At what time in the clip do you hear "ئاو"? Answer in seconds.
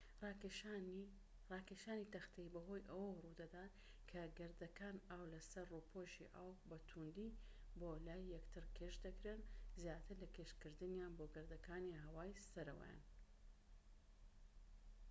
5.09-5.23, 6.35-6.51